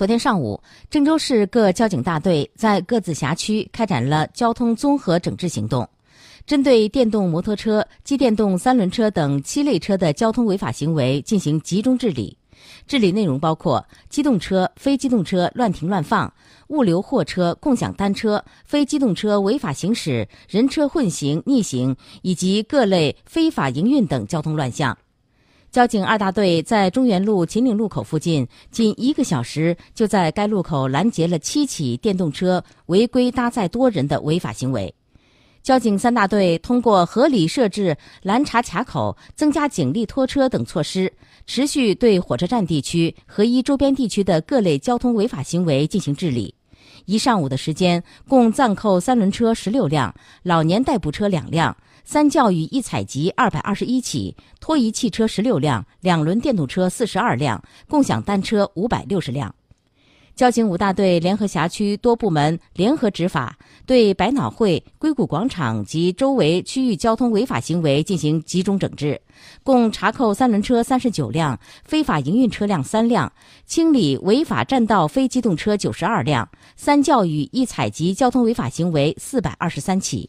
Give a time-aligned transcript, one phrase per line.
[0.00, 0.58] 昨天上午，
[0.88, 5.86] 郑州市各交警大队在各自辖区开展了交通综合整治行动，
[6.46, 12.34] 针对电动摩托车、机电动三轮车等七类车的交通违法行为进行集中治理。
[12.86, 16.32] 治理内容包括机动车、非机动车乱停乱放、
[16.68, 24.96] 物流货车、共享单车、非机动车违法行驶、人车混行、逆行以及各类非法营运等交通乱象。
[25.70, 34.92] 交警二大队在中原路秦岭路口附近，仅一个小时就在该路口拦截了七起电动车违规搭载多人的违法行为。
[35.62, 41.12] 交警三大队通过合理设置拦查卡口、增加警力拖车等措施，
[41.46, 46.52] 持续对火车站地区和一周边地区的各类交通违法行为进行治理。
[47.04, 50.12] 一上午的时间，共暂扣三轮车十六辆，
[50.42, 51.76] 老年代步车两辆。
[52.12, 59.54] 三教育一采集二百二十一起，拖移汽车十六辆，两轮电动车四十二辆，共享单车五百六十辆。
[60.34, 63.56] 交警五大队联合辖区多部门联合执法，
[63.86, 69.22] 对百脑汇、硅谷广场及周围区域交通违法行为进行集中整治，
[69.62, 73.32] 共查扣三轮车三十九辆，非法营运车辆三辆，
[73.66, 80.28] 清理违法占道非机动车九十二辆，三教育一采集交通违法行为四百二十三起。